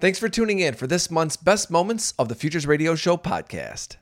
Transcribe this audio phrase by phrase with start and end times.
[0.00, 3.96] Thanks for tuning in for this month's Best Moments of the Futures Radio Show podcast.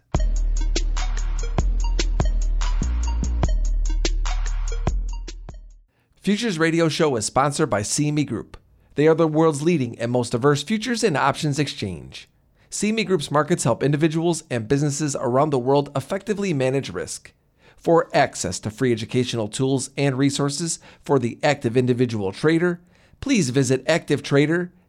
[6.21, 8.59] Futures Radio Show is sponsored by CME Group.
[8.95, 12.29] They are the world's leading and most diverse futures and options exchange.
[12.71, 17.33] CME Group's markets help individuals and businesses around the world effectively manage risk.
[17.75, 22.83] For access to free educational tools and resources for the active individual trader,
[23.23, 23.83] please visit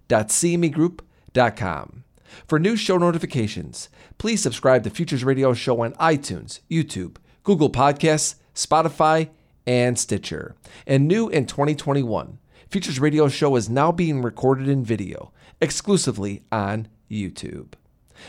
[0.08, 2.04] activetrader.cmegroup.com.
[2.46, 8.36] For new show notifications, please subscribe to Futures Radio Show on iTunes, YouTube, Google Podcasts,
[8.54, 9.30] Spotify,
[9.66, 10.56] and Stitcher.
[10.86, 12.38] And new in 2021,
[12.70, 17.74] Futures Radio Show is now being recorded in video exclusively on YouTube.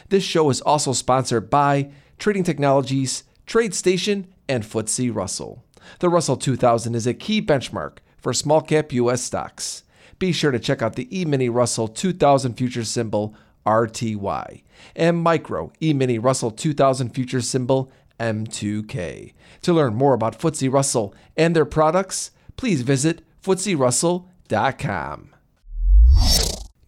[0.08, 5.64] This show is also sponsored by Trading Technologies, TradeStation, and FTSE Russell.
[5.98, 9.82] The Russell 2000 is a key benchmark for small cap US stocks.
[10.18, 14.62] Be sure to check out the E-mini Russell 2000 future symbol RTY
[14.96, 19.32] and Micro E-mini Russell 2000 future symbol M2K.
[19.62, 25.34] To learn more about FTSE Russell and their products, please visit FTSERussell.com.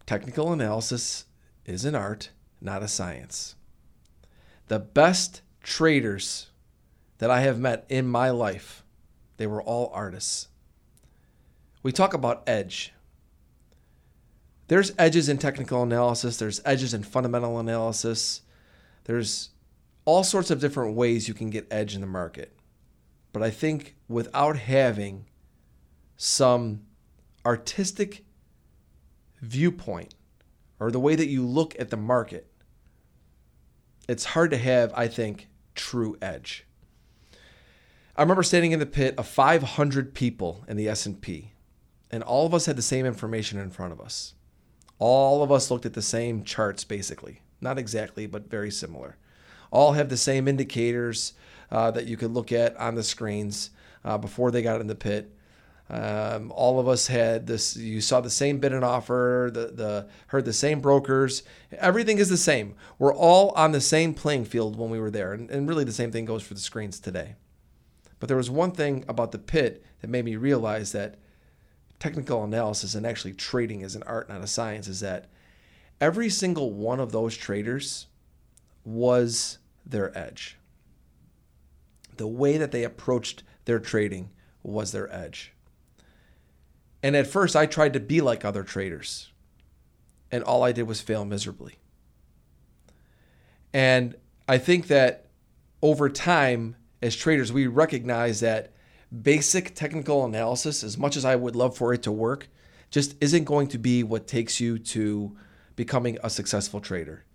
[0.05, 1.25] Technical analysis
[1.65, 3.55] is an art, not a science.
[4.67, 6.49] The best traders
[7.19, 8.83] that I have met in my life,
[9.37, 10.49] they were all artists.
[11.83, 12.93] We talk about edge.
[14.71, 18.39] There's edges in technical analysis, there's edges in fundamental analysis.
[19.03, 19.49] There's
[20.05, 22.57] all sorts of different ways you can get edge in the market.
[23.33, 25.25] But I think without having
[26.15, 26.83] some
[27.45, 28.23] artistic
[29.41, 30.15] viewpoint
[30.79, 32.49] or the way that you look at the market,
[34.07, 36.65] it's hard to have, I think, true edge.
[38.15, 41.51] I remember standing in the pit of 500 people in the S&P,
[42.09, 44.33] and all of us had the same information in front of us.
[45.03, 47.41] All of us looked at the same charts, basically.
[47.59, 49.17] Not exactly, but very similar
[49.71, 51.33] all have the same indicators
[51.71, 53.71] uh, that you could look at on the screens
[54.03, 55.33] uh, before they got in the pit.
[55.89, 57.75] Um, all of us had this.
[57.75, 59.49] You saw the same bid and offer.
[59.53, 61.43] The the heard the same brokers.
[61.73, 62.75] Everything is the same.
[62.97, 65.91] We're all on the same playing field when we were there, and, and really the
[65.91, 67.35] same thing goes for the screens today.
[68.19, 71.15] But there was one thing about the pit that made me realize that
[72.01, 74.87] technical analysis and actually trading is an art, not a science.
[74.87, 75.29] Is that
[76.01, 78.07] every single one of those traders
[78.83, 80.57] was their edge.
[82.17, 84.31] The way that they approached their trading
[84.63, 85.53] was their edge.
[87.03, 89.31] And at first, I tried to be like other traders,
[90.31, 91.77] and all I did was fail miserably.
[93.73, 94.15] And
[94.47, 95.27] I think that
[95.81, 98.73] over time, as traders, we recognize that
[99.11, 102.49] basic technical analysis, as much as I would love for it to work,
[102.89, 105.35] just isn't going to be what takes you to
[105.75, 107.25] becoming a successful trader.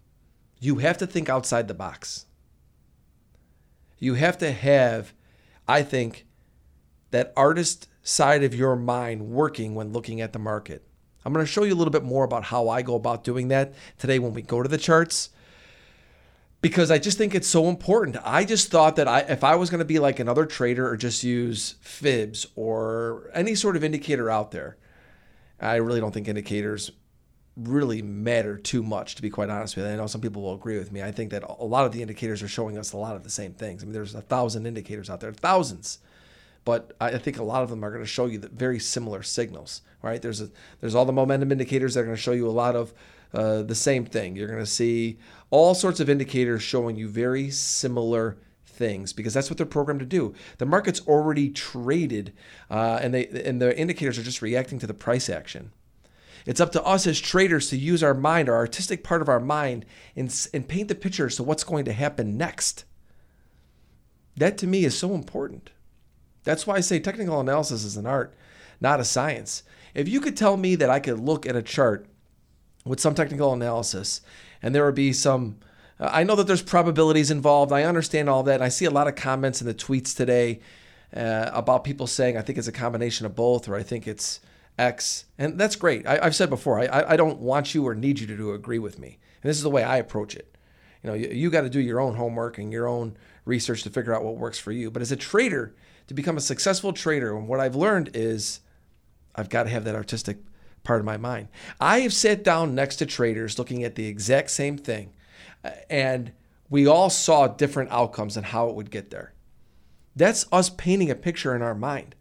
[0.60, 2.26] You have to think outside the box.
[3.98, 5.12] You have to have,
[5.66, 6.26] I think,
[7.10, 10.86] that artist side of your mind working when looking at the market.
[11.24, 13.48] I'm going to show you a little bit more about how I go about doing
[13.48, 15.30] that today when we go to the charts
[16.66, 18.16] because I just think it's so important.
[18.24, 20.96] I just thought that I if I was going to be like another trader or
[20.96, 24.76] just use fibs or any sort of indicator out there,
[25.60, 26.90] I really don't think indicators
[27.56, 29.92] really matter too much, to be quite honest with you.
[29.92, 31.04] I know some people will agree with me.
[31.04, 33.30] I think that a lot of the indicators are showing us a lot of the
[33.30, 33.84] same things.
[33.84, 36.00] I mean, there's a thousand indicators out there, thousands,
[36.64, 39.82] but I think a lot of them are going to show you very similar signals.
[40.02, 40.20] Right?
[40.20, 40.50] There's a,
[40.80, 42.92] there's all the momentum indicators that are going to show you a lot of
[43.32, 44.36] uh, the same thing.
[44.36, 45.18] You're going to see
[45.50, 50.06] all sorts of indicators showing you very similar things because that's what they're programmed to
[50.06, 50.34] do.
[50.58, 52.32] The market's already traded,
[52.70, 55.72] uh, and they and the indicators are just reacting to the price action.
[56.44, 59.40] It's up to us as traders to use our mind, our artistic part of our
[59.40, 62.84] mind, and, and paint the picture so what's going to happen next.
[64.36, 65.70] That to me is so important.
[66.44, 68.32] That's why I say technical analysis is an art,
[68.80, 69.64] not a science.
[69.92, 72.06] If you could tell me that I could look at a chart
[72.86, 74.20] with some technical analysis
[74.62, 75.58] and there would be some
[75.98, 77.72] I know that there's probabilities involved.
[77.72, 78.60] I understand all that.
[78.60, 80.60] I see a lot of comments in the tweets today
[81.14, 84.40] uh, about people saying I think it's a combination of both, or I think it's
[84.78, 86.06] X, and that's great.
[86.06, 88.78] I, have said before, I, I don't want you or need you to, to agree
[88.78, 90.54] with me, and this is the way I approach it.
[91.02, 93.16] You know, you, you got to do your own homework and your own
[93.46, 94.90] research to figure out what works for you.
[94.90, 95.74] But as a trader,
[96.08, 98.60] to become a successful trader, and what I've learned is
[99.34, 100.38] I've got to have that artistic
[100.86, 101.48] part of my mind.
[101.80, 105.12] I have sat down next to traders looking at the exact same thing,
[105.64, 106.32] uh, and
[106.70, 109.34] we all saw different outcomes and how it would get there.
[110.14, 112.14] That's us painting a picture in our mind.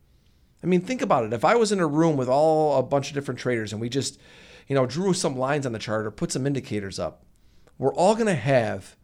[0.64, 1.34] I mean, think about it.
[1.34, 3.88] If I was in a room with all a bunch of different traders and we
[3.88, 4.20] just,
[4.68, 7.24] you know, drew some lines on the chart or put some indicators up.
[7.78, 8.96] We're all going to have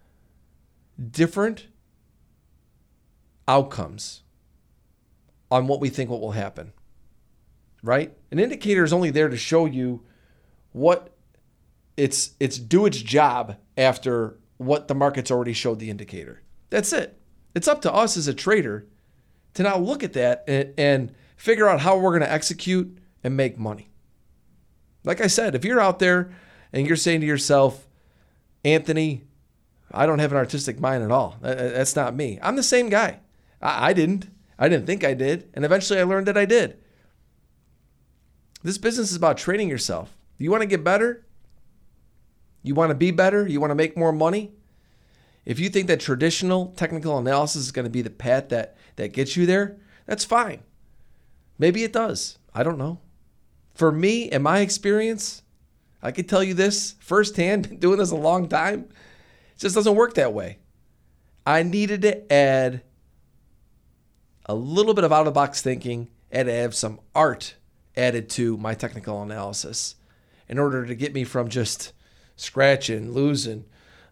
[1.12, 1.68] different
[3.48, 4.24] outcomes
[5.52, 6.74] on what we think what will happen.
[7.84, 8.16] Right?
[8.32, 10.04] An indicator is only there to show you
[10.72, 11.16] what
[11.98, 16.42] it's it's do its job after what the market's already showed the indicator.
[16.70, 17.20] That's it.
[17.56, 18.88] It's up to us as a trader
[19.56, 23.36] to now look at that and, and figure out how we're going to execute and
[23.36, 23.90] make money.
[25.04, 26.32] Like I said, if you're out there
[26.72, 27.88] and you're saying to yourself,
[28.64, 29.24] Anthony,
[29.92, 31.38] I don't have an artistic mind at all.
[31.42, 32.40] That's not me.
[32.42, 33.20] I'm the same guy.
[33.62, 34.28] I, didn't.
[34.58, 35.50] I didn't think I did.
[35.54, 36.78] And eventually I learned that I did.
[38.64, 40.16] This business is about training yourself.
[40.38, 41.26] You want to get better?
[42.64, 43.48] You want to be better?
[43.48, 44.52] You want to make more money?
[45.46, 49.14] If you think that traditional technical analysis is going to be the path that, that
[49.14, 50.62] gets you there, that's fine.
[51.58, 52.38] Maybe it does.
[52.54, 53.00] I don't know.
[53.74, 55.42] For me, in my experience,
[56.04, 58.90] I can tell you this firsthand, been doing this a long time.
[59.56, 60.60] It just doesn't work that way.
[61.46, 62.84] I needed to add
[64.46, 67.56] a little bit of out of the box thinking and have some art
[67.96, 69.96] added to my technical analysis
[70.48, 71.94] in order to get me from just
[72.36, 73.66] scratching, losing,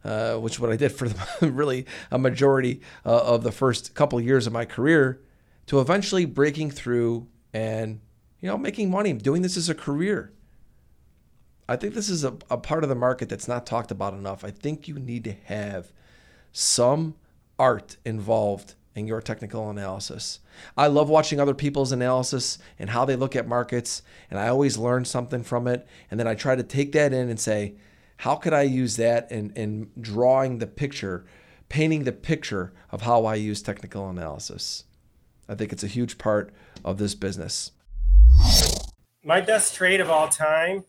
[0.04, 4.20] uh, which what I did for the, really a majority uh, of the first couple
[4.20, 5.22] of years of my career,
[5.68, 8.00] to eventually breaking through and
[8.40, 10.32] you know making money, doing this as a career.
[11.68, 14.44] I think this is a, a part of the market that's not talked about enough.
[14.44, 15.92] I think you need to have
[16.52, 17.16] some
[17.60, 20.40] art involved in your technical analysis.
[20.78, 24.78] I love watching other people's analysis and how they look at markets, and I always
[24.78, 25.88] learn something from it.
[26.12, 27.76] And then I try to take that in and say,
[28.18, 31.26] how could I use that in, in drawing the picture,
[31.70, 34.84] painting the picture of how I use technical analysis?
[35.48, 36.54] I think it's a huge part
[36.84, 37.72] of this business.
[39.24, 40.84] My best trade of all time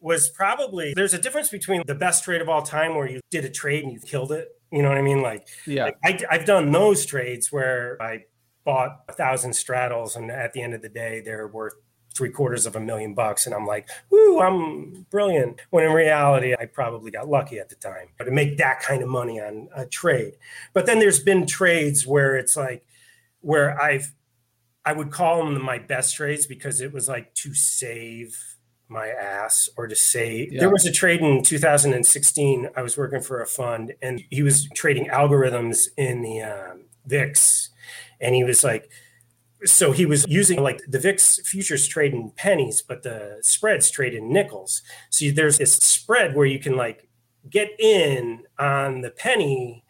[0.00, 3.44] was probably there's a difference between the best trade of all time where you did
[3.44, 4.53] a trade and you killed it.
[4.72, 5.22] You know what I mean?
[5.22, 8.24] Like, yeah, like I, have done those trades where I
[8.64, 11.74] bought a thousand straddles and at the end of the day they're worth
[12.14, 13.44] three quarters of a million bucks.
[13.44, 15.60] And i'm like whoo i'm brilliant.
[15.70, 19.02] When in reality i probably got lucky at the time but to make that kind
[19.02, 20.34] of money on a trade.
[20.72, 22.86] But then there's been trades where it's like
[23.40, 24.12] where i've
[24.86, 28.53] i would call them my best trades because it was like to save
[28.88, 30.60] my ass or to say yeah.
[30.60, 34.68] there was a trade in 2016 i was working for a fund and he was
[34.74, 37.70] trading algorithms in the um, vix
[38.20, 38.90] and he was like
[39.64, 44.14] so he was using like the vix futures trade in pennies but the spreads trade
[44.14, 47.08] in nickels so there's this spread where you can like
[47.48, 49.83] get in on the penny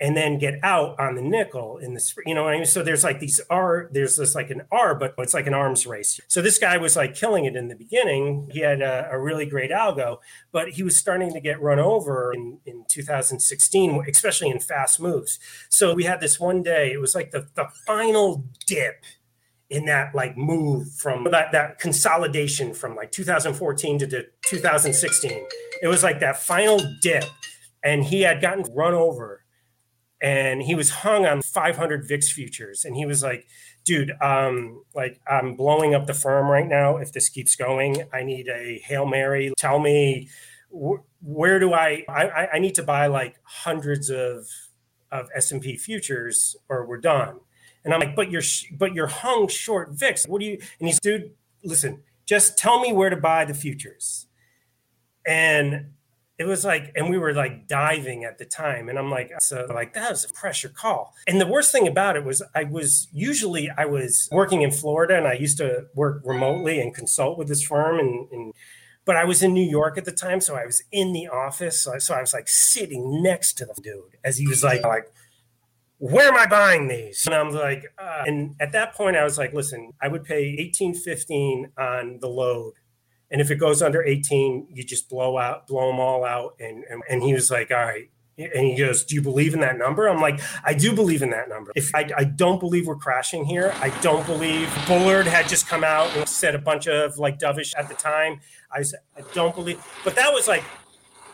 [0.00, 2.66] and then get out on the nickel in the you know I mean?
[2.66, 5.86] so there's like these r there's this like an r but it's like an arms
[5.86, 6.20] race.
[6.28, 8.48] So this guy was like killing it in the beginning.
[8.52, 10.18] He had a, a really great algo
[10.52, 15.38] but he was starting to get run over in, in 2016 especially in fast moves.
[15.68, 19.04] So we had this one day it was like the, the final dip
[19.70, 25.46] in that like move from that, that consolidation from like 2014 to 2016
[25.82, 27.24] it was like that final dip
[27.84, 29.44] and he had gotten run over
[30.20, 32.84] and he was hung on 500 VIX futures.
[32.84, 33.46] And he was like,
[33.84, 36.96] dude, um, like I'm blowing up the firm right now.
[36.96, 39.52] If this keeps going, I need a Hail Mary.
[39.56, 40.28] Tell me
[40.70, 44.48] wh- where do I, I, I need to buy like hundreds of,
[45.12, 47.40] of S&P futures or we're done.
[47.84, 48.42] And I'm like, but you're,
[48.76, 50.26] but you're hung short VIX.
[50.26, 51.30] What do you, and he's, dude,
[51.64, 54.26] listen, just tell me where to buy the futures.
[55.26, 55.92] And
[56.38, 58.88] it was like, and we were like diving at the time.
[58.88, 61.14] And I'm like, so like, that was a pressure call.
[61.26, 65.16] And the worst thing about it was I was usually, I was working in Florida
[65.16, 68.54] and I used to work remotely and consult with this firm and, and
[69.04, 71.80] but I was in New York at the time, so I was in the office.
[71.80, 74.82] So I, so I was like sitting next to the dude as he was like,
[74.84, 75.10] like,
[75.96, 77.24] where am I buying these?
[77.24, 80.54] And I'm like, uh, and at that point, I was like, listen, I would pay
[80.58, 82.74] 1815 on the load
[83.30, 86.54] and if it goes under 18, you just blow out, blow them all out.
[86.60, 88.10] And, and, and he was like, all right.
[88.38, 90.08] And he goes, do you believe in that number?
[90.08, 91.72] I'm like, I do believe in that number.
[91.74, 95.82] If I, I don't believe we're crashing here, I don't believe Bullard had just come
[95.82, 98.40] out and said a bunch of like dovish at the time.
[98.70, 100.62] I said, I don't believe, but that was like,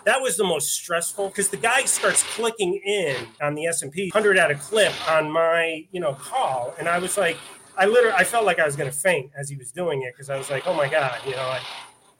[0.04, 4.38] that was the most stressful because the guy starts clicking in on the S&P 100
[4.38, 6.74] at a clip on my, you know, call.
[6.78, 7.36] And I was like,
[7.76, 10.14] I literally, I felt like I was going to faint as he was doing it
[10.14, 11.60] because I was like, oh my God, you know, I,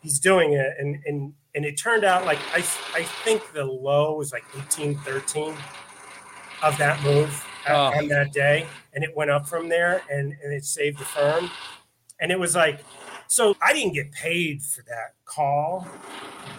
[0.03, 0.75] he's doing it.
[0.79, 2.59] And, and, and it turned out like, I,
[2.95, 5.55] I think the low was like 18, 13
[6.63, 7.97] of that move oh.
[7.97, 8.67] on that day.
[8.93, 11.51] And it went up from there and, and it saved the firm.
[12.21, 12.81] And it was like,
[13.29, 15.87] So I didn't get paid for that call,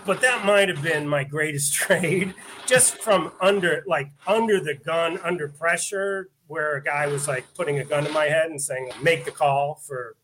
[0.05, 2.33] but that might have been my greatest trade
[2.65, 7.79] just from under, like under the gun, under pressure, where a guy was like putting
[7.79, 10.15] a gun to my head and saying, make the call for,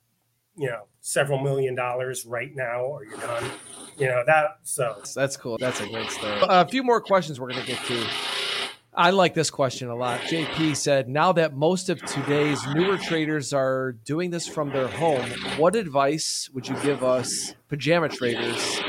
[0.56, 3.44] you know, several million dollars right now or you're done.
[3.98, 5.01] You know, that, so.
[5.16, 5.58] That's cool.
[5.60, 6.38] That's a great story.
[6.42, 8.06] A few more questions we're to get to.
[8.94, 10.20] I like this question a lot.
[10.22, 15.30] JP said, Now that most of today's newer traders are doing this from their home,
[15.58, 18.82] what advice would you give us, pajama traders,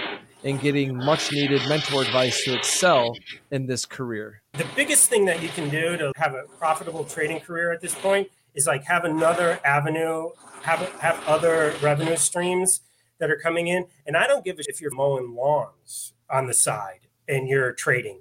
[0.45, 3.15] in getting much needed mentor advice to excel
[3.51, 4.43] in this career?
[4.55, 7.95] The biggest thing that you can do to have a profitable trading career at this
[7.95, 10.31] point is like have another avenue,
[10.63, 12.81] have, have other revenue streams
[13.19, 13.87] that are coming in.
[14.07, 18.21] And I don't give a if you're mowing lawns on the side and you're trading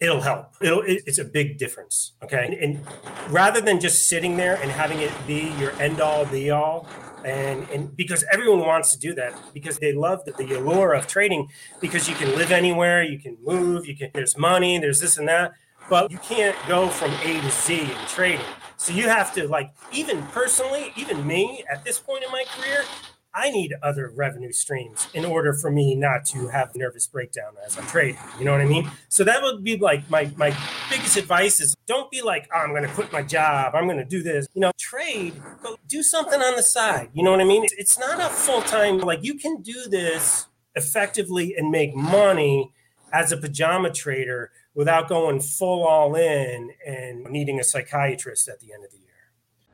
[0.00, 0.54] it'll help.
[0.60, 2.12] It'll, it's a big difference.
[2.22, 2.46] Okay.
[2.46, 2.86] And, and,
[3.28, 6.88] rather than just sitting there and having it be your end all be all,
[7.24, 11.06] and, and because everyone wants to do that because they love the, the allure of
[11.06, 11.48] trading
[11.80, 15.28] because you can live anywhere, you can move, you can, there's money, there's this and
[15.28, 15.52] that,
[15.88, 18.44] but you can't go from A to Z in trading.
[18.76, 22.84] So you have to like, even personally, even me at this point in my career,
[23.32, 27.78] I need other revenue streams in order for me not to have nervous breakdown as
[27.78, 28.18] I'm trading.
[28.38, 28.90] You know what I mean?
[29.08, 30.56] So that would be like my my
[30.90, 33.74] biggest advice is don't be like, oh, I'm going to quit my job.
[33.74, 34.48] I'm going to do this.
[34.54, 37.10] You know, trade, but do something on the side.
[37.12, 37.66] You know what I mean?
[37.78, 38.98] It's not a full time.
[38.98, 42.72] Like you can do this effectively and make money
[43.12, 48.72] as a pajama trader without going full all in and needing a psychiatrist at the
[48.72, 48.99] end of the.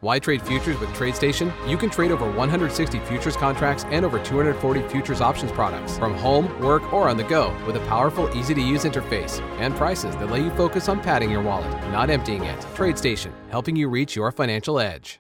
[0.01, 1.51] Why trade futures with TradeStation?
[1.67, 6.61] You can trade over 160 futures contracts and over 240 futures options products from home,
[6.61, 10.29] work, or on the go with a powerful, easy to use interface and prices that
[10.29, 12.61] let you focus on padding your wallet, not emptying it.
[12.75, 15.19] TradeStation, helping you reach your financial edge.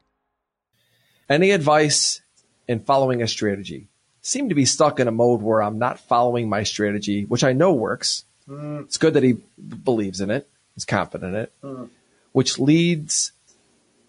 [1.26, 2.21] Any advice
[2.68, 3.88] in following a strategy?
[4.21, 7.54] Seem to be stuck in a mode where I'm not following my strategy, which I
[7.54, 8.26] know works.
[8.47, 8.83] Mm.
[8.83, 9.38] It's good that he
[9.85, 11.88] believes in it, he's confident in it, mm.
[12.33, 13.33] which leads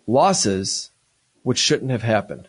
[0.07, 0.91] losses
[1.43, 2.47] which shouldn't have happened.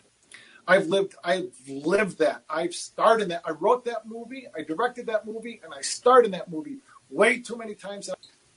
[0.67, 2.43] I've lived I've lived that.
[2.49, 3.41] I've starred in that.
[3.45, 6.77] I wrote that movie, I directed that movie, and I starred in that movie
[7.09, 8.09] way too many times.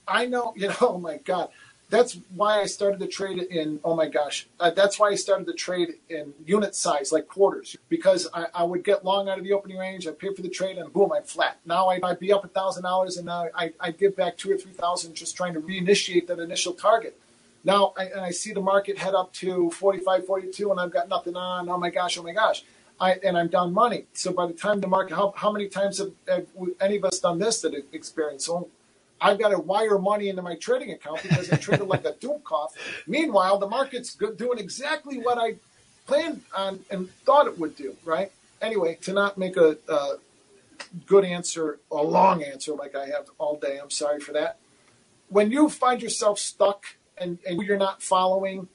[0.06, 1.48] I know, you know, oh my God.
[1.88, 5.46] That's why I started to trade in, oh my gosh, uh, that's why I started
[5.46, 9.44] to trade in unit size, like quarters, because I, I, would get long out of
[9.44, 11.58] the opening range, I'd pay for the trade, and boom, I'm flat.
[11.66, 14.56] Now I, would be up a $1,000, and now I, I'd give back two or
[14.56, 17.20] 3000 just trying to reinitiate that initial target.
[17.64, 21.08] Now I, and I see the market head up to 45, 42, and I've got
[21.08, 21.68] nothing on.
[21.68, 22.64] Oh my gosh, oh my gosh.
[23.00, 24.06] I, and I'm down money.
[24.12, 26.46] So by the time the market, how, how many times have, have
[26.80, 28.46] any of us done this that experience?
[28.46, 28.68] So oh,
[29.20, 32.70] I've got to wire money into my trading account because I traded like a Doomkoff.
[33.06, 35.56] Meanwhile, the market's doing exactly what I
[36.06, 38.30] planned on and thought it would do, right?
[38.60, 40.14] Anyway, to not make a, a
[41.06, 44.58] good answer, a long answer like I have all day, I'm sorry for that.
[45.28, 48.68] When you find yourself stuck and, and you're not following,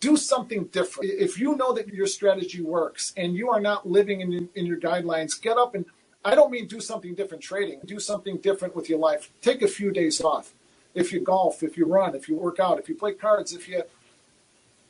[0.00, 1.10] do something different.
[1.10, 4.78] If you know that your strategy works and you are not living in, in your
[4.78, 5.84] guidelines, get up and
[6.24, 7.80] I don't mean do something different trading.
[7.84, 9.30] Do something different with your life.
[9.40, 10.52] Take a few days off.
[10.94, 13.68] If you golf, if you run, if you work out, if you play cards, if
[13.68, 13.82] you,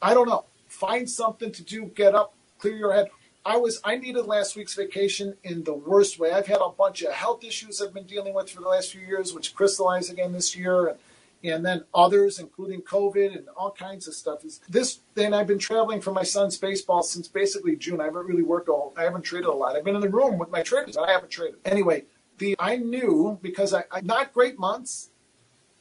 [0.00, 1.86] I don't know, find something to do.
[1.94, 3.08] Get up, clear your head.
[3.44, 6.32] I was I needed last week's vacation in the worst way.
[6.32, 9.00] I've had a bunch of health issues I've been dealing with for the last few
[9.00, 10.88] years, which crystallized again this year.
[10.88, 10.98] And
[11.44, 14.44] and then others, including COVID and all kinds of stuff.
[14.44, 15.00] Is this?
[15.14, 18.00] Then I've been traveling for my son's baseball since basically June.
[18.00, 18.92] I haven't really worked all.
[18.96, 19.76] I haven't traded a lot.
[19.76, 20.96] I've been in the room with my traders.
[20.96, 22.04] I haven't traded anyway.
[22.38, 25.10] The I knew because I, I not great months,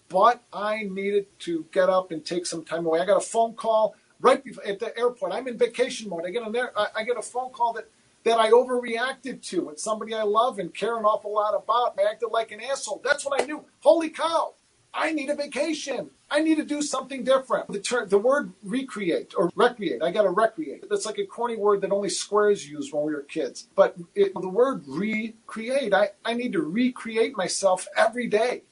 [0.10, 3.00] but I needed to get up and take some time away.
[3.00, 5.34] I got a phone call right before, at the airport.
[5.34, 6.26] I'm in vacation mode.
[6.26, 6.78] I get there.
[6.78, 7.90] I, I get a phone call that
[8.24, 9.70] that I overreacted to.
[9.70, 11.96] It's somebody I love and care an awful lot about.
[11.98, 13.02] I acted like an asshole.
[13.04, 13.64] That's what I knew.
[13.80, 14.54] Holy cow!
[14.98, 16.12] I need a vacation.
[16.32, 17.70] I need to do something different.
[17.72, 20.90] The, ter- the word recreate or recreate, I got to recreate.
[20.90, 23.70] That's like a corny word that only squares used when we were kids.
[23.76, 28.64] But it, the word recreate, I, I need to recreate myself every day.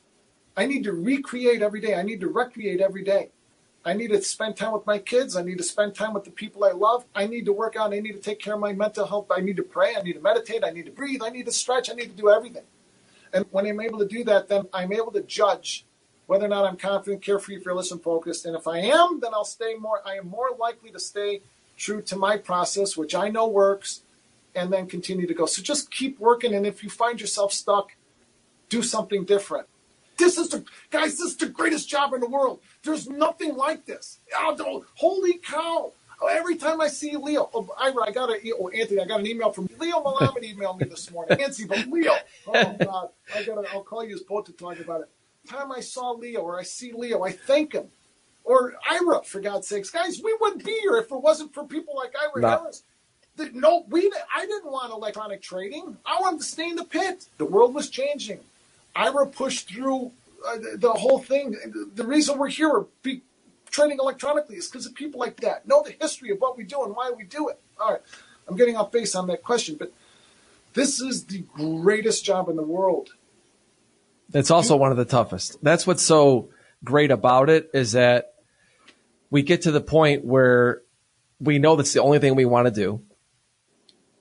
[0.57, 1.95] I need to recreate every day.
[1.95, 3.31] I need to recreate every day.
[3.85, 5.35] I need to spend time with my kids.
[5.37, 7.05] I need to spend time with the people I love.
[7.15, 7.93] I need to work out.
[7.93, 9.27] I need to take care of my mental health.
[9.31, 9.95] I need to pray.
[9.97, 10.63] I need to meditate.
[10.65, 11.21] I need to breathe.
[11.23, 11.91] I need to stretch.
[11.91, 12.63] I need to do everything.
[13.33, 15.85] And when I'm able to do that, then I'm able to judge
[16.27, 18.45] whether or not I'm confident, carefree, fearless, and focused.
[18.45, 21.41] And if I am, then I'll stay more, I am more likely to stay
[21.77, 24.01] true to my process, which I know works,
[24.55, 25.45] and then continue to go.
[25.45, 26.53] So just keep working.
[26.53, 27.95] And if you find yourself stuck,
[28.69, 29.67] do something different.
[30.17, 32.61] This is the, guys, this is the greatest job in the world.
[32.83, 34.19] There's nothing like this.
[34.33, 35.91] Oh, holy cow.
[36.31, 39.51] Every time I see Leo, oh, I got a, oh, Anthony, I got an email
[39.51, 41.37] from Leo Melamed emailed me this morning.
[41.37, 42.13] Nancy, but Leo,
[42.47, 45.09] oh God, I got I'll call you both to talk about it.
[45.47, 47.87] Time I saw Leo or I see Leo, I thank him.
[48.43, 51.95] Or Ira, for God's sakes, guys, we wouldn't be here if it wasn't for people
[51.95, 52.47] like Ira no.
[52.47, 52.83] Harris.
[53.37, 54.11] The, no, we.
[54.33, 55.97] I didn't want electronic trading.
[56.05, 57.27] I wanted to stay in the pit.
[57.37, 58.39] The world was changing.
[58.95, 60.11] Ira pushed through
[60.47, 61.55] uh, the, the, whole thing.
[61.95, 63.21] The reason we're here, be,
[63.71, 65.67] trading electronically is because of people like that.
[65.67, 67.59] Know the history of what we do and why we do it.
[67.79, 68.01] All right,
[68.47, 69.91] I'm getting off base on that question, but
[70.73, 73.09] this is the greatest job in the world.
[74.33, 75.57] It's also one of the toughest.
[75.63, 76.49] That's what's so
[76.83, 78.33] great about it is that
[79.29, 80.81] we get to the point where
[81.39, 83.01] we know that's the only thing we want to do.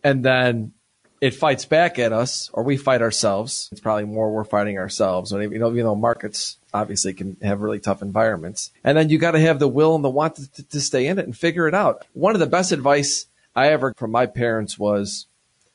[0.03, 0.73] And then
[1.21, 3.69] it fights back at us or we fight ourselves.
[3.73, 5.33] It's probably more we're fighting ourselves.
[5.33, 8.73] You know, even though markets obviously can have really tough environments.
[8.83, 11.19] And then you got to have the will and the want to, to, stay in
[11.19, 12.05] it and figure it out.
[12.13, 15.27] One of the best advice I ever from my parents was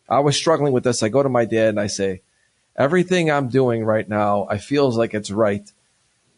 [0.07, 1.01] I was struggling with this.
[1.01, 2.21] I go to my dad and I say,
[2.79, 5.69] everything I'm doing right now, I feels like it's right,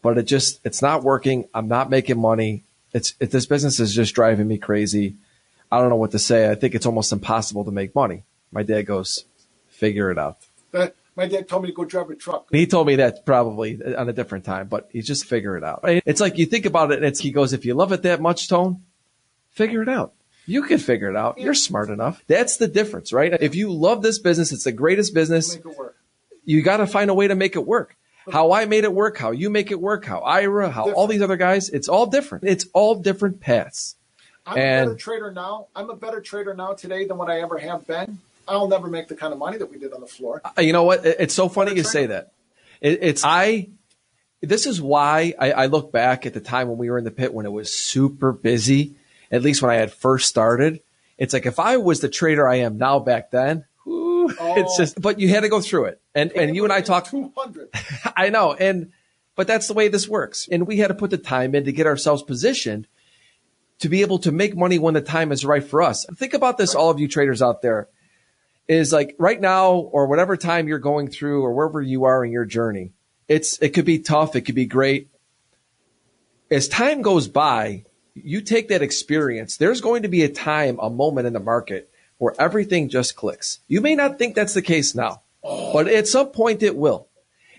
[0.02, 1.48] but it just, it's not working.
[1.54, 2.64] I'm not making money.
[2.92, 5.16] It's, it, this business is just driving me crazy.
[5.72, 6.50] I don't know what to say.
[6.50, 8.24] I think it's almost impossible to make money.
[8.52, 9.24] My dad goes,
[9.70, 10.40] figure it out.
[11.14, 12.48] My dad told me to go drive a truck.
[12.52, 15.82] He told me that probably on a different time, but he just figure it out.
[15.84, 18.22] It's like you think about it, and it's he goes, if you love it that
[18.22, 18.82] much, Tone,
[19.52, 20.14] figure it out.
[20.46, 21.38] You can figure it out.
[21.38, 22.24] You're smart enough.
[22.28, 23.34] That's the difference, right?
[23.42, 25.58] If you love this business, it's the greatest business.
[26.44, 27.96] You got to find a way to make it work.
[28.32, 30.98] How I made it work, how you make it work, how Ira, how different.
[30.98, 32.44] all these other guys, it's all different.
[32.46, 33.96] It's all different paths.
[34.46, 35.68] I'm and, a better trader now.
[35.76, 39.08] I'm a better trader now today than what I ever have been I'll never make
[39.08, 40.42] the kind of money that we did on the floor.
[40.46, 41.06] Uh, you know what?
[41.06, 42.32] It's so funny you say that.
[42.82, 43.70] It, it's I.
[44.42, 47.12] This is why I, I look back at the time when we were in the
[47.12, 48.96] pit when it was super busy.
[49.32, 50.82] At least when I had first started,
[51.18, 53.66] it's like if I was the trader I am now back then,
[54.40, 54.56] oh.
[54.56, 55.02] it's just.
[55.02, 57.10] But you had to go through it, and and you and I talked.
[57.10, 57.70] Two hundred.
[58.16, 58.92] I know, and
[59.36, 61.72] but that's the way this works, and we had to put the time in to
[61.72, 62.88] get ourselves positioned
[63.80, 66.06] to be able to make money when the time is right for us.
[66.16, 67.90] Think about this, all of you traders out there
[68.68, 72.32] is like right now or whatever time you're going through or wherever you are in
[72.32, 72.94] your journey.
[73.28, 75.10] It's it could be tough, it could be great.
[76.50, 79.58] As time goes by, you take that experience.
[79.58, 81.91] There's going to be a time, a moment in the market
[82.22, 83.62] where everything just clicks.
[83.68, 87.08] You may not think that's the case now, but at some point it will.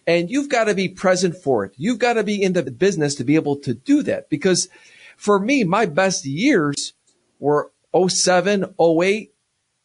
[0.07, 1.73] And you've got to be present for it.
[1.77, 4.31] You've got to be in the business to be able to do that.
[4.31, 4.69] Because
[5.17, 6.93] for me, my best years
[7.41, 9.35] were 07, 08,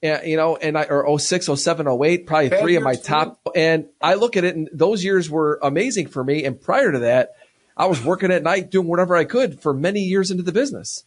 [0.04, 3.44] eh, you know, and I, or 06, 07, 08, probably Bad three of my top.
[3.46, 3.54] Too.
[3.56, 6.46] And I look at it and those years were amazing for me.
[6.46, 7.32] And prior to that,
[7.76, 11.04] I was working at night doing whatever I could for many years into the business.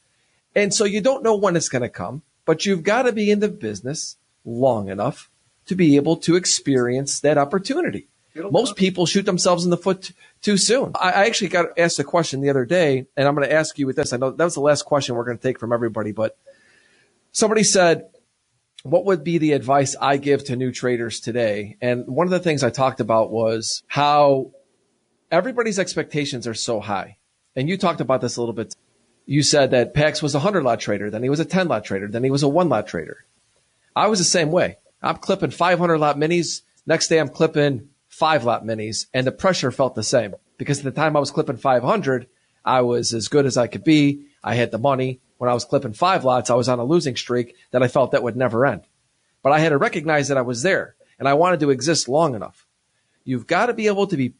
[0.56, 3.30] And so you don't know when it's going to come, but you've got to be
[3.30, 5.30] in the business long enough
[5.66, 8.08] to be able to experience that opportunity.
[8.34, 8.74] It'll Most come.
[8.74, 10.90] people shoot themselves in the foot t- too soon.
[10.96, 13.78] I, I actually got asked a question the other day, and I'm going to ask
[13.78, 14.12] you with this.
[14.12, 16.36] I know that was the last question we're going to take from everybody, but
[17.30, 18.08] somebody said,
[18.82, 21.76] what would be the advice I give to new traders today?
[21.80, 24.50] And one of the things I talked about was how
[25.30, 27.18] everybody's expectations are so high.
[27.54, 28.74] And you talked about this a little bit.
[29.26, 31.84] You said that Pax was a 100 lot trader, then he was a 10 lot
[31.84, 33.24] trader, then he was a one lot trader.
[33.94, 34.78] I was the same way.
[35.02, 36.62] I'm clipping 500 lot minis.
[36.86, 40.84] Next day I'm clipping five lot minis and the pressure felt the same because at
[40.84, 42.26] the time I was clipping 500,
[42.64, 44.26] I was as good as I could be.
[44.42, 47.16] I had the money when I was clipping five lots, I was on a losing
[47.16, 48.82] streak that I felt that would never end.
[49.42, 52.34] But I had to recognize that I was there and I wanted to exist long
[52.34, 52.66] enough.
[53.24, 54.34] You've got to be able to be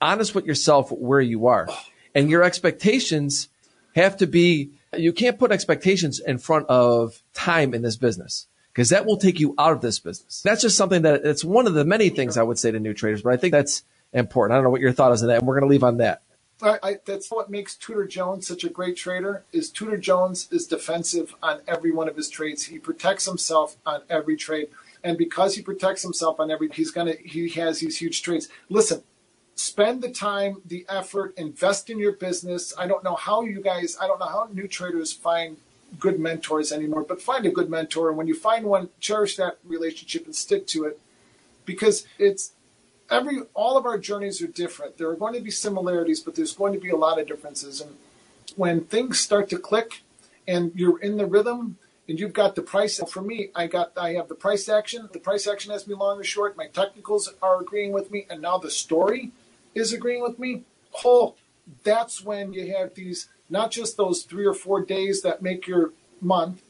[0.00, 1.68] honest with yourself where you are
[2.14, 3.50] and your expectations
[3.96, 8.90] have to be, you can't put expectations in front of time in this business because
[8.90, 10.42] that will take you out of this business.
[10.42, 12.94] That's just something that it's one of the many things I would say to new
[12.94, 13.82] traders, but I think that's
[14.12, 14.54] important.
[14.54, 15.38] I don't know what your thought is on that.
[15.38, 16.22] And we're going to leave on that.
[16.62, 19.44] I, I, that's what makes Tudor Jones such a great trader.
[19.52, 22.64] Is Tudor Jones is defensive on every one of his trades.
[22.64, 24.68] He protects himself on every trade,
[25.04, 28.48] and because he protects himself on every, he's gonna he has these huge trades.
[28.70, 29.02] Listen,
[29.56, 32.72] spend the time, the effort, invest in your business.
[32.78, 35.56] I don't know how you guys, I don't know how new traders find
[35.98, 39.58] good mentors anymore, but find a good mentor, and when you find one, cherish that
[39.64, 41.00] relationship and stick to it,
[41.64, 42.52] because it's
[43.10, 44.98] every all of our journeys are different.
[44.98, 47.80] There are going to be similarities, but there's going to be a lot of differences.
[47.80, 47.96] And
[48.56, 50.02] when things start to click,
[50.46, 53.00] and you're in the rhythm, and you've got the price.
[53.08, 55.08] For me, I got I have the price action.
[55.12, 56.56] The price action has me long or short.
[56.56, 59.32] My technicals are agreeing with me, and now the story
[59.76, 60.64] is agreeing with me.
[61.04, 61.34] Oh,
[61.84, 65.92] that's when you have these not just those three or four days that make your
[66.20, 66.62] month,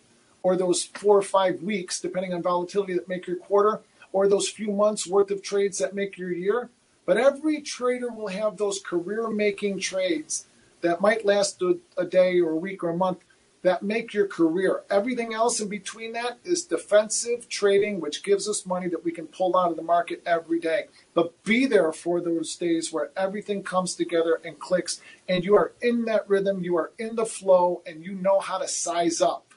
[0.42, 3.80] or those four or five weeks, depending on volatility, that make your quarter,
[4.12, 6.70] or those few months worth of trades that make your year.
[7.04, 10.46] But every trader will have those career making trades
[10.82, 13.18] that might last a, a, day or a week or a month
[13.66, 14.84] that make your career.
[14.88, 19.26] Everything else in between that is defensive trading, which gives us money that we can
[19.26, 20.84] pull out of the market every day.
[21.14, 25.72] But be there for those days where everything comes together and clicks, and you are
[25.82, 29.52] in that rhythm, you are in the flow, and you know how to size up.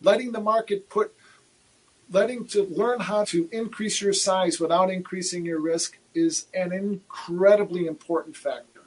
[0.00, 1.12] Letting the market put,
[2.08, 7.88] letting to learn how to increase your size without increasing your risk is an incredibly
[7.88, 8.82] important factor.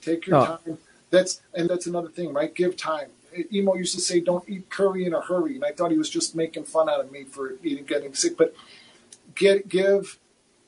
[0.00, 0.46] Take your oh.
[0.46, 0.78] time.
[1.10, 2.54] That's and that's another thing, right?
[2.54, 3.10] Give time.
[3.52, 6.10] Emo used to say, "Don't eat curry in a hurry," and I thought he was
[6.10, 8.36] just making fun out of me for eating, getting sick.
[8.36, 8.54] But
[9.34, 10.18] get give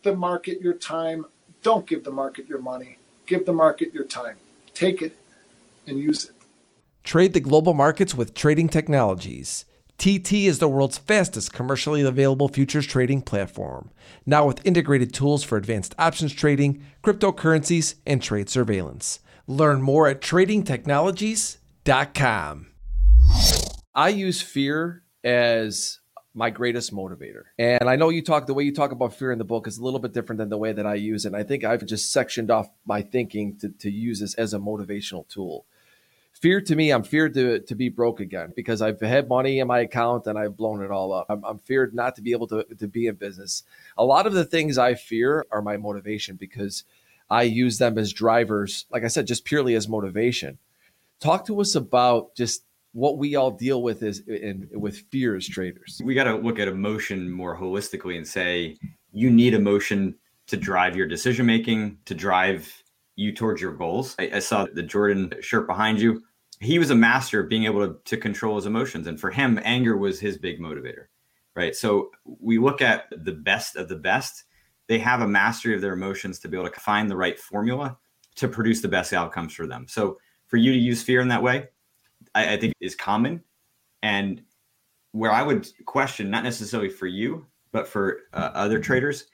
[0.02, 1.26] the market your time.
[1.62, 2.98] Don't give the market your money.
[3.26, 4.36] Give the market your time.
[4.74, 5.16] Take it
[5.86, 6.32] and use it.
[7.04, 9.64] Trade the global markets with Trading Technologies.
[9.98, 13.90] TT is the world's fastest commercially available futures trading platform,
[14.24, 19.20] now with integrated tools for advanced options trading, cryptocurrencies, and trade surveillance.
[19.46, 21.59] Learn more at tradingtechnologies.com.
[23.94, 26.00] I use fear as
[26.34, 27.44] my greatest motivator.
[27.58, 29.78] And I know you talk the way you talk about fear in the book is
[29.78, 31.28] a little bit different than the way that I use it.
[31.28, 34.58] And I think I've just sectioned off my thinking to, to use this as a
[34.58, 35.66] motivational tool
[36.40, 39.68] fear to me, I'm feared to to be broke again because I've had money in
[39.68, 41.26] my account and I've blown it all up.
[41.28, 43.62] I'm, I'm feared not to be able to to be in business.
[43.96, 46.84] A lot of the things I fear are my motivation because
[47.28, 48.86] I use them as drivers.
[48.90, 50.58] Like I said, just purely as motivation.
[51.20, 54.22] Talk to us about just what we all deal with is
[54.72, 56.00] with fear as traders.
[56.04, 58.78] We got to look at emotion more holistically and say
[59.12, 60.16] you need emotion
[60.48, 62.83] to drive your decision making, to drive
[63.14, 64.16] you towards your goals.
[64.18, 66.22] I, I, saw the Jordan shirt behind you
[66.61, 69.06] he was a master of being able to, to control his emotions.
[69.06, 71.06] And for him, anger was his big motivator,
[71.56, 71.74] right?
[71.74, 74.44] So we look at the best of the best.
[74.87, 77.96] They have a mastery of their emotions to be able to find the right formula
[78.37, 79.87] to produce the best outcomes for them.
[79.88, 80.18] So
[80.50, 81.68] for you to use fear in that way,
[82.34, 83.42] I, I think is common.
[84.02, 84.42] And
[85.12, 89.26] where I would question, not necessarily for you, but for uh, other traders,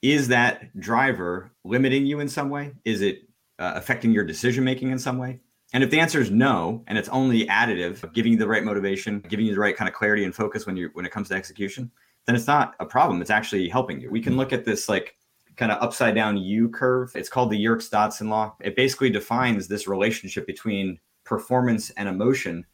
[0.00, 2.72] is that driver limiting you in some way?
[2.84, 3.22] Is it
[3.58, 5.40] uh, affecting your decision making in some way?
[5.72, 9.20] And if the answer is no, and it's only additive, giving you the right motivation,
[9.28, 11.34] giving you the right kind of clarity and focus when you when it comes to
[11.34, 11.90] execution,
[12.26, 13.20] then it's not a problem.
[13.20, 14.08] It's actually helping you.
[14.08, 15.16] We can look at this like
[15.56, 17.12] kind of upside down U curve.
[17.14, 18.56] It's called the Yerkes Dodson law.
[18.60, 22.64] It basically defines this relationship between performance and emotion.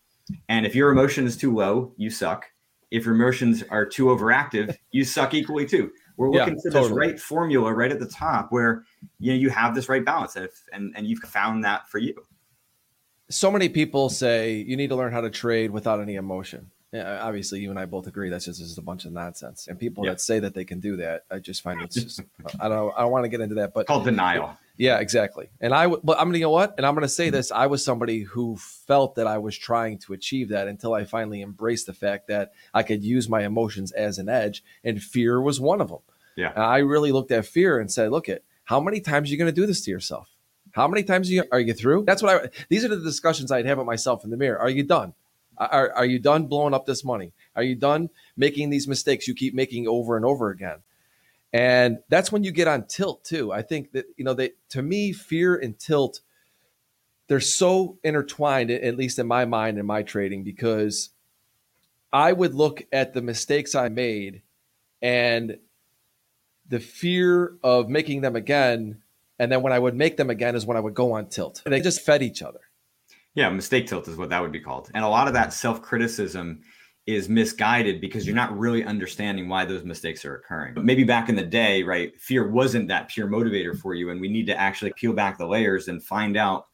[0.48, 2.46] And if your emotion is too low, you suck.
[2.90, 5.90] If your emotions are too overactive, you suck equally too.
[6.16, 6.88] We're looking yeah, for totally.
[6.88, 8.84] this right formula right at the top where
[9.18, 11.96] you know you have this right balance and, if, and and you've found that for
[11.96, 12.14] you
[13.30, 16.70] so many people say you need to learn how to trade without any emotion.
[16.92, 19.68] Yeah, obviously, you and I both agree that's just, just a bunch of nonsense.
[19.68, 20.12] And people yeah.
[20.12, 22.20] that say that they can do that, I just find it's just
[22.60, 24.56] I don't I don't want to get into that, but called denial.
[24.76, 25.50] Yeah, exactly.
[25.60, 26.74] And I but I'm gonna you know what?
[26.76, 27.36] And I'm gonna say mm-hmm.
[27.36, 31.04] this: I was somebody who felt that I was trying to achieve that until I
[31.04, 35.40] finally embraced the fact that I could use my emotions as an edge, and fear
[35.40, 36.00] was one of them.
[36.36, 39.32] Yeah, and I really looked at fear and said, "Look, at how many times are
[39.32, 40.28] you going to do this to yourself?
[40.72, 42.04] How many times are you, are you through?
[42.04, 42.48] That's what I.
[42.68, 44.58] These are the discussions I'd have with myself in the mirror.
[44.58, 45.14] Are you done?
[45.60, 47.32] Are, are you done blowing up this money?
[47.54, 50.78] Are you done making these mistakes you keep making over and over again?
[51.52, 53.52] And that's when you get on tilt too.
[53.52, 56.20] I think that you know that to me, fear and tilt,
[57.28, 61.10] they're so intertwined, at least in my mind and my trading, because
[62.12, 64.42] I would look at the mistakes I made
[65.02, 65.58] and
[66.68, 69.02] the fear of making them again
[69.40, 71.62] and then when I would make them again is when I would go on tilt.
[71.64, 72.60] And they just fed each other.
[73.34, 74.90] Yeah, mistake tilt is what that would be called.
[74.94, 75.52] And a lot of that mm.
[75.52, 76.60] self criticism
[77.06, 78.44] is misguided because you're mm.
[78.48, 80.74] not really understanding why those mistakes are occurring.
[80.74, 84.10] But maybe back in the day, right, fear wasn't that pure motivator for you.
[84.10, 86.66] And we need to actually peel back the layers and find out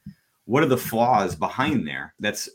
[0.44, 2.48] what are the flaws behind there that's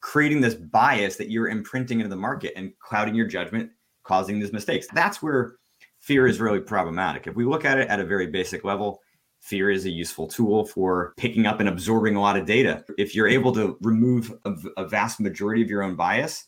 [0.00, 3.70] creating this bias that you're imprinting into the market and clouding your judgment,
[4.02, 4.86] causing these mistakes.
[4.94, 5.56] That's where
[6.00, 7.26] fear is really problematic.
[7.26, 9.00] If we look at it at a very basic level,
[9.44, 12.82] fear is a useful tool for picking up and absorbing a lot of data.
[12.96, 16.46] If you're able to remove a, a, vast majority of your own bias,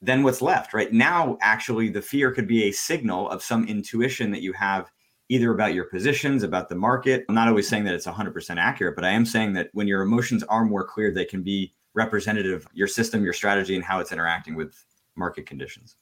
[0.00, 0.90] then what's left, right?
[0.90, 4.90] Now, actually, the fear could be a signal of some intuition that you have
[5.28, 7.26] either about your positions, about the market.
[7.28, 10.00] I'm not always saying that it's 100% accurate, but I am saying that when your
[10.00, 14.00] emotions are more clear, they can be representative of your system, your strategy, and how
[14.00, 14.82] it's interacting with
[15.14, 15.96] market conditions.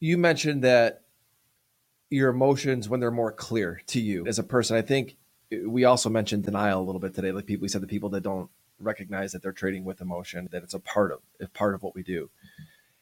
[0.00, 1.04] You mentioned that
[2.10, 5.16] your emotions, when they're more clear to you as a person, I think
[5.66, 7.32] we also mentioned denial a little bit today.
[7.32, 10.62] Like people, we said the people that don't recognize that they're trading with emotion, that
[10.62, 12.30] it's a part of a part of what we do.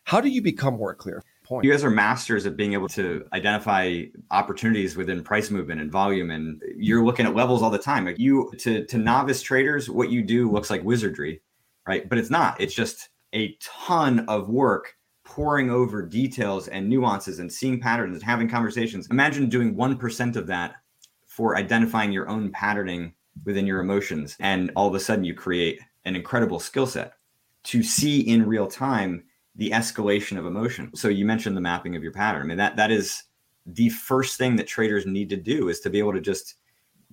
[0.05, 1.23] How do you become more clear?
[1.45, 1.65] Point.
[1.65, 6.31] You guys are masters at being able to identify opportunities within price movement and volume,
[6.31, 8.05] and you're looking at levels all the time.
[8.05, 11.43] Like you to to novice traders, what you do looks like wizardry,
[11.87, 12.09] right?
[12.09, 12.61] But it's not.
[12.61, 18.23] It's just a ton of work pouring over details and nuances and seeing patterns and
[18.23, 19.07] having conversations.
[19.11, 20.77] Imagine doing 1% of that
[21.39, 23.13] for identifying your own patterning
[23.45, 24.37] within your emotions.
[24.41, 27.13] And all of a sudden, you create an incredible skill set
[27.63, 29.23] to see in real time
[29.55, 30.91] the escalation of emotion.
[30.97, 32.43] So you mentioned the mapping of your pattern.
[32.43, 33.23] I mean, that that is
[33.67, 36.57] the first thing that traders need to do is to be able to just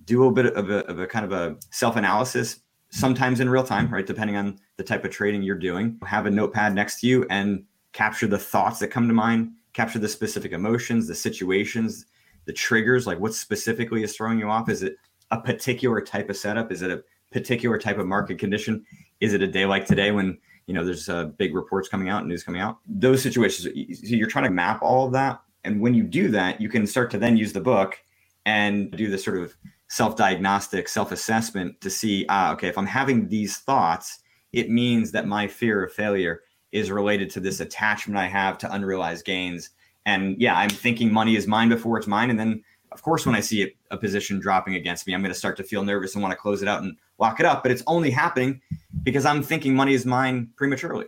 [0.04, 2.58] do a bit of a, of a kind of a self-analysis
[2.90, 6.30] sometimes in real time right depending on the type of trading you're doing have a
[6.30, 10.52] notepad next to you and capture the thoughts that come to mind capture the specific
[10.52, 12.06] emotions the situations
[12.46, 14.68] the triggers like what specifically is throwing you off?
[14.68, 14.96] Is it
[15.30, 16.72] a particular type of setup?
[16.72, 18.84] Is it a particular type of market condition?
[19.20, 22.26] Is it a day like today when you know there's uh, big reports coming out
[22.26, 22.78] news coming out?
[22.86, 26.60] Those situations so you're trying to map all of that and when you do that
[26.60, 28.00] you can start to then use the book
[28.46, 29.54] and do the sort of
[29.88, 34.20] self-diagnostic self-assessment to see ah okay if i'm having these thoughts
[34.52, 36.40] it means that my fear of failure
[36.72, 39.70] is related to this attachment i have to unrealized gains
[40.06, 43.34] and yeah i'm thinking money is mine before it's mine and then of course when
[43.34, 46.14] i see a, a position dropping against me i'm going to start to feel nervous
[46.14, 48.60] and want to close it out and lock it up but it's only happening
[49.02, 51.06] because i'm thinking money is mine prematurely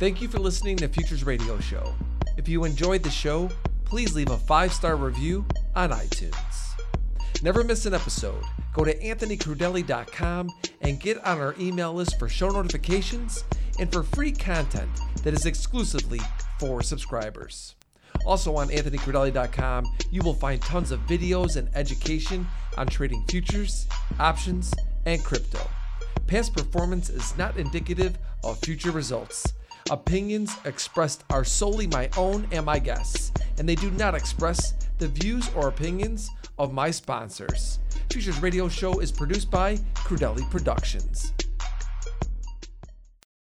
[0.00, 1.94] Thank you for listening to Futures Radio Show.
[2.36, 3.48] If you enjoyed the show,
[3.84, 6.74] please leave a five star review on iTunes.
[7.44, 8.42] Never miss an episode.
[8.72, 13.44] Go to anthonycrudele.com and get on our email list for show notifications
[13.78, 14.90] and for free content
[15.22, 16.20] that is exclusively
[16.58, 17.74] for subscribers.
[18.26, 23.86] Also on anthonycrudele.com, you will find tons of videos and education on trading futures,
[24.18, 24.72] options,
[25.06, 25.60] and crypto.
[26.26, 29.52] Past performance is not indicative of future results.
[29.90, 35.08] Opinions expressed are solely my own and my guests, and they do not express the
[35.08, 37.80] views or opinions of my sponsors.
[38.10, 41.34] Futures Radio Show is produced by Crudele Productions.